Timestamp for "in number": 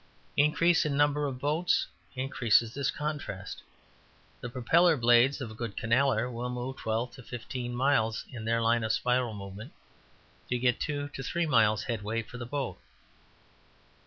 0.83-1.27